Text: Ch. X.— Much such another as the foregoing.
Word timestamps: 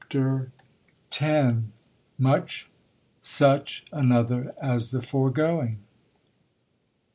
Ch. 0.09 0.15
X.— 1.21 1.57
Much 2.17 2.71
such 3.21 3.85
another 3.91 4.51
as 4.59 4.89
the 4.89 4.99
foregoing. 5.03 5.77